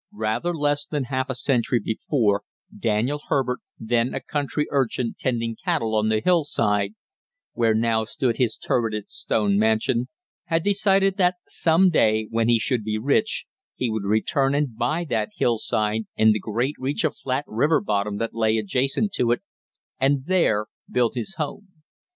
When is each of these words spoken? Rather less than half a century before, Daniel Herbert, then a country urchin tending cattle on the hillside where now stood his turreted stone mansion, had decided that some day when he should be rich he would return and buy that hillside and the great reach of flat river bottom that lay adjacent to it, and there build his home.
Rather 0.17 0.51
less 0.55 0.87
than 0.87 1.03
half 1.03 1.29
a 1.29 1.35
century 1.35 1.79
before, 1.79 2.41
Daniel 2.75 3.19
Herbert, 3.27 3.59
then 3.77 4.15
a 4.15 4.19
country 4.19 4.65
urchin 4.71 5.13
tending 5.15 5.55
cattle 5.63 5.93
on 5.95 6.09
the 6.09 6.21
hillside 6.25 6.95
where 7.53 7.75
now 7.75 8.03
stood 8.05 8.37
his 8.37 8.57
turreted 8.57 9.11
stone 9.11 9.59
mansion, 9.59 10.07
had 10.45 10.63
decided 10.63 11.17
that 11.17 11.35
some 11.45 11.91
day 11.91 12.25
when 12.31 12.47
he 12.49 12.57
should 12.57 12.83
be 12.83 12.97
rich 12.97 13.45
he 13.75 13.91
would 13.91 14.03
return 14.03 14.55
and 14.55 14.75
buy 14.75 15.05
that 15.07 15.33
hillside 15.37 16.07
and 16.17 16.33
the 16.33 16.39
great 16.39 16.73
reach 16.79 17.03
of 17.03 17.15
flat 17.15 17.43
river 17.47 17.79
bottom 17.79 18.17
that 18.17 18.33
lay 18.33 18.57
adjacent 18.57 19.11
to 19.13 19.29
it, 19.31 19.43
and 19.99 20.25
there 20.25 20.65
build 20.91 21.13
his 21.13 21.35
home. 21.35 21.67